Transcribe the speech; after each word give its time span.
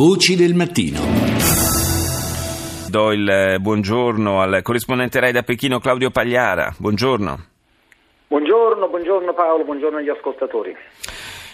Voci 0.00 0.34
del 0.34 0.54
mattino. 0.54 0.98
Do 2.88 3.12
il 3.12 3.28
eh, 3.28 3.58
buongiorno 3.58 4.40
al 4.40 4.62
corrispondente 4.62 5.20
Rai 5.20 5.30
da 5.30 5.42
Pechino 5.42 5.78
Claudio 5.78 6.08
Pagliara. 6.08 6.72
Buongiorno. 6.78 7.36
Buongiorno, 8.28 8.88
buongiorno 8.88 9.34
Paolo, 9.34 9.64
buongiorno 9.64 9.98
agli 9.98 10.08
ascoltatori. 10.08 10.74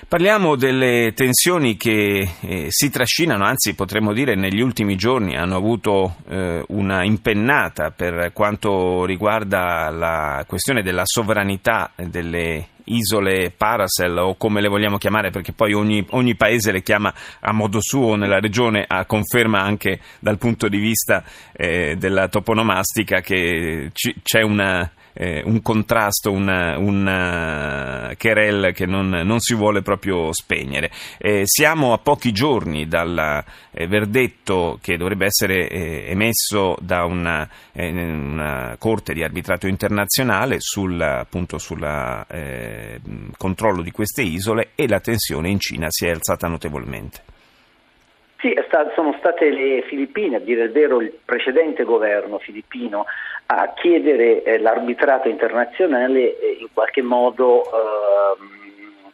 Parliamo 0.09 0.55
delle 0.55 1.15
tensioni 1.17 1.77
che 1.77 2.31
eh, 2.41 2.67
si 2.69 2.91
trascinano, 2.91 3.45
anzi 3.45 3.75
potremmo 3.75 4.13
dire 4.13 4.37
negli 4.37 4.61
ultimi 4.61 4.95
giorni 4.95 5.37
hanno 5.37 5.57
avuto 5.57 6.19
eh, 6.29 6.63
una 6.69 7.03
impennata 7.03 7.91
per 7.91 8.31
quanto 8.33 9.05
riguarda 9.05 9.91
la 9.91 10.45
questione 10.47 10.85
della 10.85 11.03
sovranità 11.05 11.91
delle 11.97 12.69
isole 12.85 13.51
Paracel 13.51 14.17
o 14.19 14.37
come 14.37 14.61
le 14.61 14.69
vogliamo 14.69 14.97
chiamare 14.97 15.31
perché 15.31 15.51
poi 15.51 15.73
ogni, 15.73 16.07
ogni, 16.11 16.37
paese 16.37 16.71
le 16.71 16.85
chiama 16.85 17.13
a 17.41 17.53
modo 17.53 17.79
suo 17.81 18.15
nella 18.15 18.39
regione 18.39 18.85
a 18.87 19.07
conferma 19.07 19.61
anche 19.61 19.99
dal 20.21 20.39
punto 20.39 20.69
di 20.69 20.79
vista 20.79 21.25
eh, 21.53 21.97
della 21.97 22.29
toponomastica 22.29 23.21
che 23.23 23.91
c- 23.93 24.15
c'è 24.23 24.43
una 24.43 24.89
eh, 25.17 25.43
un 25.45 25.63
contrasto, 25.63 26.31
una, 26.31 26.79
una 26.79 28.13
querel 28.19 28.73
che 28.75 28.85
non, 28.85 29.09
non, 29.09 29.41
si 29.41 29.55
vuole 29.55 29.81
proprio 29.81 30.33
spegnere. 30.33 30.91
Eh, 31.19 31.43
siamo 31.45 31.93
a 31.93 31.99
pochi 31.99 32.33
giorni 32.33 32.87
dal 32.87 33.43
eh, 33.71 33.87
verdetto 33.87 34.79
che 34.83 34.97
dovrebbe 34.97 35.27
essere 35.27 35.69
eh, 35.69 36.05
emesso 36.09 36.77
da 36.81 37.05
una, 37.05 37.49
eh, 37.73 37.89
una, 37.89 38.77
corte 38.79 39.15
di 39.15 39.23
arbitrato 39.23 39.67
internazionale 39.67 40.57
sul 40.61 41.01
appunto, 41.01 41.59
sulla, 41.59 42.27
eh, 42.29 43.01
controllo 43.37 43.83
di 43.83 43.91
queste 43.91 44.23
isole 44.23 44.71
e 44.75 44.87
la 44.87 45.01
tensione 45.01 45.49
in 45.49 45.59
Cina 45.59 45.87
si 45.89 46.07
è 46.07 46.11
alzata 46.11 46.47
notevolmente. 46.47 47.35
Sì, 48.39 48.55
sono 48.95 49.15
state 49.19 49.51
le 49.51 49.83
Filippine, 49.83 50.37
a 50.37 50.41
dire 50.41 50.65
il 50.65 50.73
vero 50.73 51.01
il 51.01 51.13
precedente 51.25 51.85
governo 51.85 52.39
filippino, 52.39 53.07
a 53.47 53.73
chiedere 53.75 54.43
eh, 54.43 54.59
l'arbitrato 54.59 55.29
internazionale 55.29 56.39
eh, 56.39 56.59
in 56.61 56.69
qualche 56.73 57.01
modo 57.01 57.65
eh, 57.65 58.37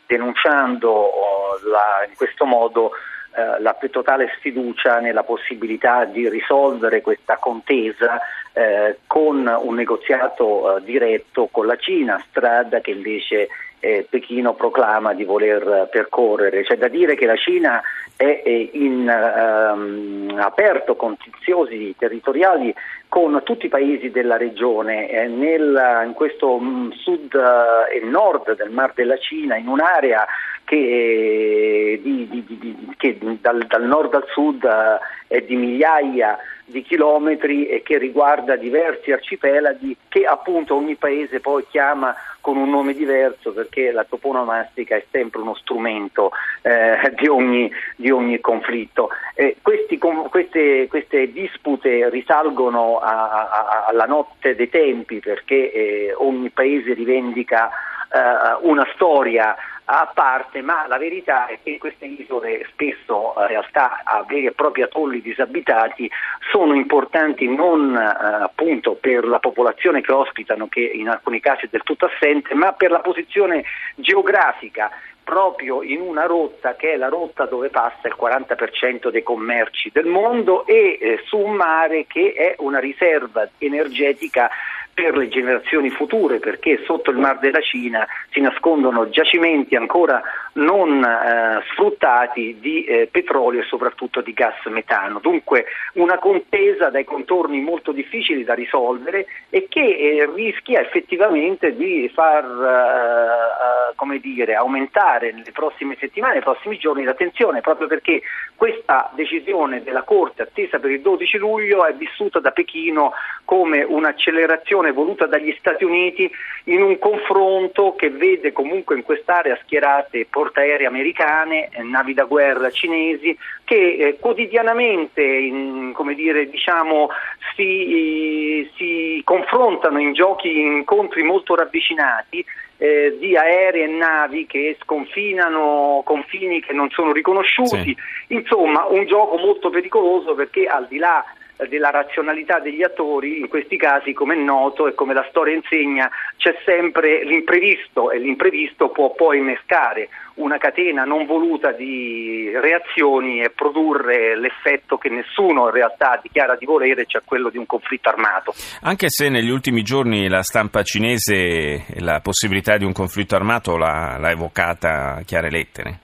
denunciando 0.06 0.90
oh, 0.90 1.58
la, 1.70 2.04
in 2.08 2.14
questo 2.16 2.44
modo 2.44 2.92
eh, 3.34 3.60
la 3.60 3.74
più 3.74 3.90
totale 3.90 4.32
sfiducia 4.38 4.98
nella 4.98 5.22
possibilità 5.22 6.04
di 6.04 6.28
risolvere 6.28 7.00
questa 7.00 7.36
contesa 7.36 8.20
eh, 8.52 8.98
con 9.06 9.46
un 9.46 9.74
negoziato 9.74 10.76
eh, 10.76 10.82
diretto 10.82 11.48
con 11.50 11.66
la 11.66 11.76
Cina, 11.76 12.22
strada 12.28 12.80
che 12.80 12.90
invece 12.90 13.48
eh, 13.80 14.06
Pechino 14.08 14.54
proclama 14.54 15.14
di 15.14 15.24
voler 15.24 15.88
percorrere. 15.90 16.62
C'è 16.62 16.76
da 16.76 16.88
dire 16.88 17.14
che 17.14 17.26
la 17.26 17.36
Cina 17.36 17.82
è 18.22 18.68
in 18.72 19.08
ehm, 19.08 20.38
aperto 20.38 20.94
contenziosi 20.94 21.94
territoriali 21.98 22.72
con 23.08 23.40
tutti 23.44 23.66
i 23.66 23.68
paesi 23.68 24.10
della 24.10 24.36
regione, 24.36 25.10
eh, 25.10 25.26
nel, 25.26 26.02
in 26.06 26.12
questo 26.12 26.58
mm, 26.58 26.90
sud 26.92 27.34
eh, 27.34 27.98
e 27.98 28.04
nord 28.04 28.56
del 28.56 28.70
Mar 28.70 28.92
della 28.94 29.18
Cina, 29.18 29.56
in 29.56 29.66
un'area 29.68 30.24
che, 30.64 30.76
eh, 30.76 32.00
di, 32.00 32.28
di, 32.28 32.44
di, 32.46 32.94
che 32.96 33.18
dal, 33.40 33.66
dal, 33.66 33.84
nord 33.84 34.14
al 34.14 34.24
sud 34.28 34.64
eh, 34.64 35.36
è 35.36 35.42
di 35.42 35.56
migliaia 35.56 36.38
di 36.64 36.82
chilometri 36.82 37.66
e 37.66 37.82
che 37.82 37.98
riguarda 37.98 38.56
diversi 38.56 39.12
arcipelaghi 39.12 39.96
che 40.08 40.24
appunto 40.24 40.76
ogni 40.76 40.94
paese 40.94 41.40
poi 41.40 41.66
chiama 41.68 42.14
con 42.42 42.58
un 42.58 42.68
nome 42.68 42.92
diverso 42.92 43.52
perché 43.52 43.92
la 43.92 44.04
toponomastica 44.04 44.96
è 44.96 45.04
sempre 45.10 45.40
uno 45.40 45.54
strumento 45.54 46.32
eh, 46.60 47.14
di, 47.16 47.28
ogni, 47.28 47.70
di, 47.96 48.10
ogni, 48.10 48.40
conflitto. 48.40 49.08
Eh, 49.34 49.56
questi, 49.62 49.96
com, 49.96 50.28
queste, 50.28 50.88
queste, 50.88 51.32
dispute 51.32 52.10
risalgono 52.10 52.98
a, 52.98 53.48
a, 53.48 53.84
alla 53.86 54.06
notte 54.06 54.54
dei 54.54 54.68
tempi 54.68 55.20
perché 55.20 55.72
eh, 55.72 56.14
ogni 56.18 56.50
paese 56.50 56.92
rivendica 56.92 57.70
eh, 58.12 58.66
una 58.68 58.86
storia 58.94 59.56
a 59.84 60.10
parte, 60.12 60.62
ma 60.62 60.86
la 60.86 60.98
verità 60.98 61.46
è 61.46 61.58
che 61.62 61.78
queste 61.78 62.06
isole 62.06 62.66
spesso 62.70 63.34
in 63.36 63.46
realtà 63.46 64.02
a 64.04 64.24
veri 64.26 64.46
e 64.46 64.52
propri 64.52 64.82
atolli 64.82 65.20
disabitati 65.20 66.10
sono 66.50 66.74
importanti 66.74 67.48
non 67.48 67.94
eh, 67.94 68.42
appunto 68.42 68.94
per 68.94 69.26
la 69.26 69.38
popolazione 69.38 70.00
che 70.00 70.12
ospitano, 70.12 70.68
che 70.68 70.80
in 70.80 71.08
alcuni 71.08 71.40
casi 71.40 71.66
è 71.66 71.68
del 71.70 71.82
tutto 71.82 72.06
assente, 72.06 72.54
ma 72.54 72.72
per 72.72 72.90
la 72.90 73.00
posizione 73.00 73.64
geografica 73.96 74.90
proprio 75.24 75.82
in 75.82 76.00
una 76.00 76.26
rotta 76.26 76.74
che 76.74 76.92
è 76.92 76.96
la 76.96 77.08
rotta 77.08 77.46
dove 77.46 77.68
passa 77.68 78.08
il 78.08 78.16
40% 78.20 79.08
dei 79.08 79.22
commerci 79.22 79.90
del 79.92 80.06
mondo 80.06 80.66
e 80.66 80.98
eh, 81.00 81.20
su 81.26 81.38
un 81.38 81.52
mare 81.52 82.06
che 82.06 82.32
è 82.32 82.54
una 82.58 82.80
riserva 82.80 83.48
energetica 83.58 84.50
per 84.94 85.16
le 85.16 85.28
generazioni 85.28 85.90
future 85.90 86.38
perché 86.38 86.82
sotto 86.84 87.10
il 87.10 87.16
Mar 87.16 87.38
della 87.38 87.60
Cina 87.60 88.06
si 88.30 88.40
nascondono 88.40 89.08
giacimenti 89.08 89.74
ancora 89.74 90.22
non 90.54 91.02
eh, 91.02 91.62
sfruttati 91.72 92.58
di 92.60 92.84
eh, 92.84 93.08
petrolio 93.10 93.60
e 93.60 93.64
soprattutto 93.64 94.20
di 94.20 94.32
gas 94.32 94.64
metano. 94.66 95.18
Dunque 95.18 95.64
una 95.94 96.18
contesa 96.18 96.90
dai 96.90 97.04
contorni 97.04 97.60
molto 97.60 97.92
difficili 97.92 98.44
da 98.44 98.54
risolvere 98.54 99.26
e 99.48 99.66
che 99.68 99.80
eh, 99.80 100.30
rischia 100.34 100.80
effettivamente 100.80 101.74
di 101.74 102.10
far 102.12 102.44
eh, 102.44 103.94
come 103.96 104.18
dire, 104.18 104.54
aumentare 104.54 105.32
nelle 105.32 105.52
prossime 105.52 105.96
settimane, 105.98 106.34
nei 106.34 106.42
prossimi 106.42 106.76
giorni 106.76 107.04
la 107.04 107.14
tensione 107.14 107.60
proprio 107.60 107.86
perché 107.86 108.20
questa 108.56 109.10
decisione 109.14 109.82
della 109.82 110.02
Corte 110.02 110.42
attesa 110.42 110.78
per 110.78 110.90
il 110.90 111.00
12 111.00 111.38
luglio 111.38 111.84
è 111.86 111.94
vissuta 111.94 112.40
da 112.40 112.50
Pechino 112.50 113.12
come 113.44 113.82
un'accelerazione 113.82 114.81
posizione 114.82 114.92
voluta 114.92 115.26
dagli 115.26 115.54
Stati 115.58 115.84
Uniti 115.84 116.30
in 116.64 116.82
un 116.82 116.98
confronto 116.98 117.94
che 117.94 118.10
vede 118.10 118.52
comunque 118.52 118.96
in 118.96 119.02
quest'area 119.02 119.58
schierate 119.62 120.26
portaerei 120.28 120.86
americane, 120.86 121.68
eh, 121.70 121.82
navi 121.82 122.14
da 122.14 122.24
guerra 122.24 122.70
cinesi 122.70 123.36
che 123.64 123.96
eh, 123.96 124.16
quotidianamente 124.18 125.22
in, 125.22 125.94
dire, 126.14 126.50
diciamo, 126.50 127.08
si, 127.54 128.68
si, 128.76 129.20
confrontano 129.24 130.00
in 130.00 130.12
giochi, 130.12 130.60
in 130.60 130.72
incontri 130.72 131.22
molto 131.22 131.54
ravvicinati 131.54 132.44
eh, 132.76 133.16
di 133.18 133.36
aerei 133.36 133.84
e 133.84 133.86
navi 133.86 134.46
che 134.46 134.76
sconfinano 134.82 136.02
confini 136.04 136.60
che 136.60 136.72
non 136.72 136.90
sono 136.90 137.12
riconosciuti, 137.12 137.82
sì. 137.84 137.96
insomma 138.28 138.86
un 138.86 139.06
gioco 139.06 139.36
molto 139.36 139.70
pericoloso 139.70 140.34
perché 140.34 140.66
al 140.66 140.86
di 140.88 140.98
là 140.98 141.24
della 141.68 141.90
razionalità 141.90 142.58
degli 142.58 142.82
attori, 142.82 143.40
in 143.40 143.48
questi 143.48 143.76
casi 143.76 144.12
come 144.12 144.34
è 144.34 144.38
noto 144.38 144.86
e 144.86 144.94
come 144.94 145.14
la 145.14 145.26
storia 145.28 145.54
insegna 145.54 146.10
c'è 146.36 146.56
sempre 146.64 147.24
l'imprevisto 147.24 148.10
e 148.10 148.18
l'imprevisto 148.18 148.90
può 148.90 149.12
poi 149.12 149.38
innescare 149.38 150.08
una 150.34 150.58
catena 150.58 151.04
non 151.04 151.26
voluta 151.26 151.72
di 151.72 152.50
reazioni 152.54 153.42
e 153.42 153.50
produrre 153.50 154.38
l'effetto 154.38 154.96
che 154.96 155.08
nessuno 155.08 155.66
in 155.66 155.72
realtà 155.72 156.18
dichiara 156.22 156.56
di 156.56 156.64
volere, 156.64 157.04
cioè 157.06 157.22
quello 157.24 157.50
di 157.50 157.58
un 157.58 157.66
conflitto 157.66 158.08
armato. 158.08 158.54
Anche 158.82 159.06
se 159.08 159.28
negli 159.28 159.50
ultimi 159.50 159.82
giorni 159.82 160.28
la 160.28 160.42
stampa 160.42 160.82
cinese 160.82 161.84
la 161.98 162.20
possibilità 162.20 162.76
di 162.76 162.84
un 162.84 162.92
conflitto 162.92 163.36
armato 163.36 163.76
l'ha, 163.76 164.16
l'ha 164.18 164.30
evocata 164.30 165.16
a 165.16 165.22
chiare 165.22 165.50
lettere. 165.50 165.98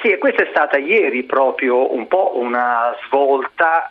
Sì, 0.00 0.08
e 0.08 0.16
questa 0.16 0.44
è 0.44 0.48
stata 0.48 0.78
ieri 0.78 1.24
proprio 1.24 1.92
un 1.94 2.08
po' 2.08 2.38
una 2.38 2.96
svolta 3.04 3.86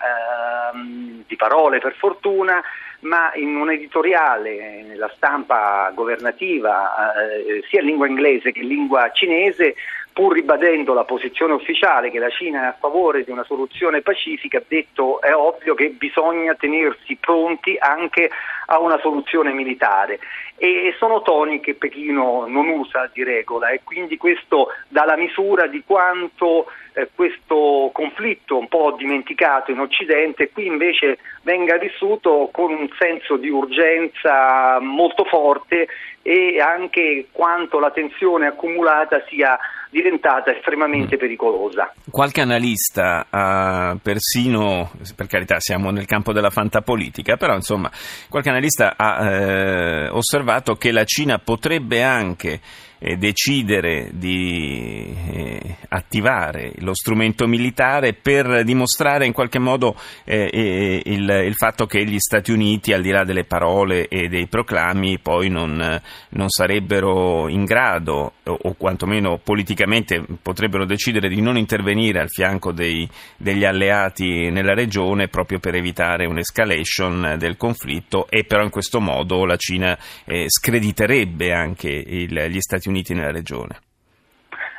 ehm, 0.74 1.24
di 1.28 1.36
parole 1.36 1.78
per 1.78 1.94
fortuna, 1.94 2.64
ma 3.02 3.31
in 3.36 3.56
un 3.56 3.70
editoriale 3.70 4.84
nella 4.88 5.12
stampa 5.16 5.92
governativa, 5.94 7.14
eh, 7.14 7.64
sia 7.69 7.81
in 7.81 7.86
lingua 7.86 8.08
inglese 8.08 8.52
che 8.52 8.62
in 8.62 8.69
lingua 8.69 9.12
cinese, 9.12 9.75
pur 10.19 10.34
ribadendo 10.34 10.94
la 10.94 11.06
posizione 11.06 11.53
ufficiale 11.53 12.12
che 12.12 12.19
la 12.19 12.28
Cina 12.28 12.63
è 12.63 12.66
a 12.66 12.75
favore 12.78 13.24
di 13.24 13.31
una 13.31 13.46
soluzione 13.46 14.02
pacifica, 14.02 14.57
ha 14.57 14.63
detto 14.68 15.21
è 15.21 15.33
ovvio 15.33 15.75
che 15.75 15.92
bisogna 15.92 16.56
tenersi 16.56 17.16
pronti 17.16 17.77
anche 17.80 18.30
a 18.66 18.81
una 18.81 19.00
soluzione 19.00 19.54
militare. 19.54 20.19
E 20.57 20.94
sono 20.98 21.21
toni 21.21 21.62
che 21.62 21.75
Pechino 21.75 22.48
non 22.48 22.68
usa 22.68 23.10
di 23.13 23.24
regola 23.24 23.69
e 23.69 23.80
quindi 23.81 24.18
questo 24.18 24.68
dà 24.89 25.06
la 25.06 25.16
misura 25.16 25.68
di 25.68 25.83
quanto 25.86 26.65
eh, 26.92 27.07
questo 27.15 27.89
conflitto 27.94 28.57
un 28.57 28.68
po' 28.68 28.95
dimenticato 28.98 29.72
in 29.72 29.80
Occidente 29.80 30.50
qui 30.50 30.65
invece 30.65 31.19
venga 31.44 31.77
vissuto 31.77 32.50
con 32.51 32.74
un 32.74 32.89
senso 33.00 33.38
di 33.38 33.48
urgenza 33.48 34.80
molto 34.81 35.24
forte 35.24 35.88
e 36.22 36.60
anche 36.60 37.27
quanto 37.31 37.80
la 37.80 37.92
tensione 37.92 38.48
accumulata 38.48 39.24
sia 39.30 39.57
diventata 39.89 40.56
estremamente 40.56 41.15
mm. 41.15 41.19
pericolosa. 41.19 41.94
Qualche 42.09 42.41
analista 42.41 43.27
ha 43.30 43.97
persino, 44.01 44.91
per 45.15 45.27
carità 45.27 45.59
siamo 45.59 45.89
nel 45.91 46.06
campo 46.06 46.31
della 46.33 46.50
fantapolitica, 46.50 47.38
però 47.38 47.56
insomma 47.56 47.91
qualche 48.30 48.50
analista 48.50 48.94
ha 48.95 49.30
eh, 49.30 50.09
osservato 50.09 50.75
che 50.75 50.91
la 50.91 51.03
Cina 51.06 51.39
potrebbe 51.39 52.03
anche 52.03 52.59
eh, 53.00 53.18
decidere 53.18 54.10
di 54.13 55.16
eh, 55.31 55.75
attivare 55.90 56.74
lo 56.80 56.94
strumento 56.94 57.48
militare 57.48 58.13
per 58.13 58.63
dimostrare 58.63 59.25
in 59.25 59.31
qualche 59.34 59.60
modo 59.60 59.96
eh, 60.25 60.50
eh, 60.51 61.01
il, 61.06 61.30
il, 61.46 61.56
fatto 61.56 61.86
che 61.86 62.06
gli 62.06 62.19
Stati 62.19 62.51
Uniti, 62.51 62.94
al 62.94 63.01
di 63.01 63.10
là 63.10 63.24
delle 63.24 63.46
parole 63.46 64.07
e 64.07 64.28
dei 64.28 64.48
proclami, 64.48 65.19
poi 65.19 65.50
non, 65.50 66.01
non 66.30 66.50
sarebbero 66.50 67.48
in 67.48 67.63
grado, 67.63 68.34
o, 68.44 68.57
o, 68.62 68.74
quantomeno 68.74 69.40
politicamente 69.42 70.24
potrebbero 70.42 70.86
decidere 70.86 71.30
di 71.30 71.42
non 71.42 71.57
intervenire 71.57 72.19
al 72.19 72.30
fianco 72.30 72.72
dei, 72.72 73.10
degli 73.38 73.63
alleati 73.63 74.50
nella 74.51 74.74
regione 74.74 75.28
proprio 75.28 75.60
per 75.60 75.75
evitare 75.75 76.25
un'escalation 76.25 77.36
del 77.38 77.57
conflitto 77.57 78.28
e 78.30 78.44
però 78.44 78.63
in 78.63 78.69
questo 78.69 79.00
modo 79.00 79.46
la 79.46 79.57
Cina 79.57 79.98
eh, 80.25 80.46
screditerebbe 80.48 81.54
anche 81.54 81.90
il, 81.90 82.48
gli 82.50 82.60
Stati 82.60 82.88
Uniti 82.88 82.88
nella 83.13 83.31
regione. 83.31 83.80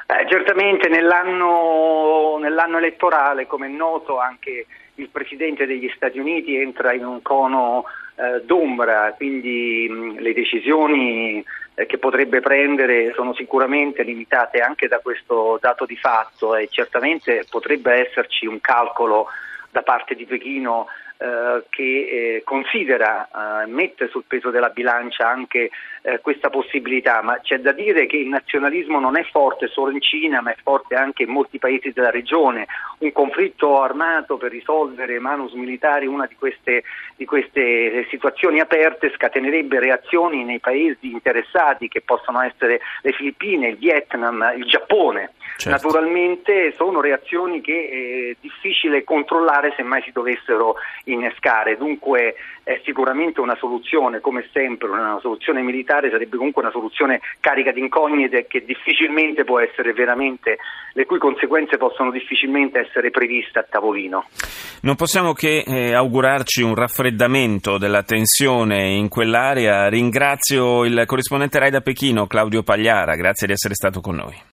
Eh, 0.07 0.29
certamente 0.29 0.89
nell'anno, 0.89 2.39
nell'anno, 2.41 2.79
elettorale, 2.79 3.47
come 3.47 3.67
è 3.67 3.71
noto, 3.71 4.19
anche 4.19 4.67
il 4.97 5.09
Presidente 5.09 5.67
degli 5.67 5.91
Stati 5.95 6.19
Uniti 6.19 6.57
entra 6.57 6.93
in 6.93 7.05
un 7.05 7.23
cono 7.23 7.85
eh, 8.17 8.43
d'ombra, 8.45 9.15
quindi 9.17 9.87
mh, 9.89 10.19
le 10.19 10.33
decisioni 10.33 11.45
eh, 11.75 11.87
che 11.87 11.99
potrebbe 11.99 12.41
prendere 12.41 13.13
sono 13.15 13.33
sicuramente 13.35 14.03
limitate 14.03 14.61
anche 14.61 14.89
da 14.89 14.99
questo 14.99 15.59
dato 15.61 15.87
di 15.87 15.97
fatto 15.97 16.57
e 16.57 16.69
certamente 16.71 17.47
potrebbe 17.49 18.09
esserci 18.09 18.47
un 18.47 18.61
calcolo 18.61 19.29
da 19.71 19.83
parte 19.83 20.17
di 20.17 20.27
Pechino 20.27 20.89
eh, 21.23 21.65
che 21.69 21.83
eh, 21.83 22.43
considera, 22.45 23.29
eh, 23.29 23.67
mette 23.67 24.09
sul 24.09 24.25
peso 24.27 24.49
della 24.49 24.71
bilancia 24.71 25.29
anche 25.29 25.69
eh, 26.01 26.19
questa 26.21 26.49
possibilità, 26.49 27.21
ma 27.21 27.39
c'è 27.43 27.59
da 27.59 27.73
dire 27.73 28.07
che 28.07 28.17
il 28.17 28.29
nazionalismo 28.29 28.99
non 28.99 29.19
è 29.19 29.25
forte 29.31 29.67
solo 29.67 29.91
in 29.91 30.01
Cina, 30.01 30.41
ma 30.41 30.53
è 30.53 30.57
forte 30.63 30.95
anche 30.95 31.25
in 31.25 31.29
molti 31.29 31.59
paesi 31.59 31.93
della 31.93 32.09
regione. 32.09 32.67
Un 33.01 33.13
conflitto 33.13 33.83
armato 33.83 34.39
per 34.39 34.51
risolvere 34.51 35.19
manus 35.19 35.53
militari 35.53 36.07
una 36.07 36.25
di 36.25 36.37
queste, 36.37 36.85
di 37.17 37.27
queste 37.27 38.07
situazioni 38.09 38.61
aperte 38.61 39.13
scatenerebbe 39.15 39.79
reazioni 39.79 40.43
nei 40.43 40.59
paesi 40.59 41.11
interessati 41.11 41.89
che 41.89 42.01
possono 42.01 42.41
essere 42.41 42.81
le 43.03 43.13
Filippine, 43.13 43.69
il 43.69 43.77
Vietnam, 43.77 44.55
il 44.57 44.65
Giappone. 44.65 45.33
Certo. 45.57 45.69
Naturalmente 45.69 46.73
sono 46.77 47.03
reazioni 47.03 47.61
che 47.61 48.31
è 48.31 48.37
difficile 48.41 49.05
controllare 49.05 49.75
se 49.77 49.83
mai 49.83 50.01
si 50.03 50.13
dovessero 50.13 50.77
innescare, 51.13 51.77
dunque 51.77 52.35
è 52.63 52.81
sicuramente 52.85 53.41
una 53.41 53.57
soluzione, 53.57 54.21
come 54.21 54.49
sempre, 54.53 54.89
una 54.89 55.19
soluzione 55.21 55.63
militare 55.63 56.11
sarebbe 56.11 56.37
comunque 56.37 56.63
una 56.63 56.71
soluzione 56.71 57.21
carica 57.41 57.73
di 57.73 57.81
incognite 57.81 58.47
che 58.47 58.65
difficilmente 58.65 59.45
può 59.45 59.59
essere 59.61 59.93
veramente, 59.93 60.59
le 60.93 61.07
cui 61.07 61.19
conseguenze 61.19 61.77
possono 61.79 62.11
difficilmente 62.11 62.81
essere 62.81 63.11
previste 63.11 63.59
a 63.59 63.67
tavolino. 63.69 64.27
Non 64.83 64.97
possiamo 64.97 65.33
che 65.33 65.65
eh, 65.67 65.95
augurarci 65.95 66.63
un 66.63 66.75
raffreddamento 66.75 67.77
della 67.77 68.03
tensione 68.03 68.93
in 68.93 69.09
quell'area. 69.09 69.89
Ringrazio 69.89 70.85
il 70.85 71.03
corrispondente 71.07 71.59
Rai 71.59 71.71
da 71.71 71.81
Pechino, 71.81 72.27
Claudio 72.27 72.63
Pagliara, 72.63 73.15
grazie 73.15 73.47
di 73.47 73.53
essere 73.53 73.75
stato 73.75 74.01
con 74.01 74.15
noi. 74.15 74.49